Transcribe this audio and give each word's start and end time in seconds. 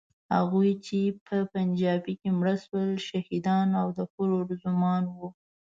هغوی 0.35 0.71
چې 0.85 0.99
په 1.25 1.37
پنجابۍ 1.53 2.13
کې 2.21 2.29
مړه 2.39 2.55
شول، 2.63 2.89
شهیدان 3.07 3.67
او 3.81 3.87
د 3.97 3.99
حورو 4.11 4.39
زومان 4.61 5.03
وو. 5.15 5.27